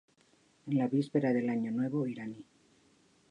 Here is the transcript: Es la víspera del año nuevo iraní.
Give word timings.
Es 0.69 0.73
la 0.73 0.87
víspera 0.87 1.31
del 1.31 1.47
año 1.47 1.71
nuevo 1.71 2.07
iraní. 2.07 2.43